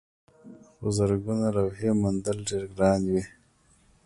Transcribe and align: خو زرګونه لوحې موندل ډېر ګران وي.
خو 0.77 0.87
زرګونه 0.97 1.47
لوحې 1.55 1.91
موندل 2.01 2.37
ډېر 2.49 2.63
ګران 2.77 3.01
وي. 3.11 3.23